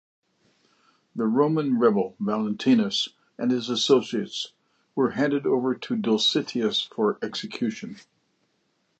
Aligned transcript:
The 1.15 1.25
Roman 1.25 1.77
rebel 1.77 2.15
Valentinus 2.19 3.09
and 3.37 3.51
his 3.51 3.69
associates 3.69 4.51
were 4.95 5.11
handed 5.11 5.45
over 5.45 5.75
to 5.75 5.95
Dulcitius 5.95 6.81
for 6.87 7.19
execution. 7.21 7.97